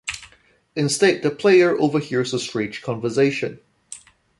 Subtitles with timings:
[0.75, 3.59] Instead, the player overhears a strange conversation.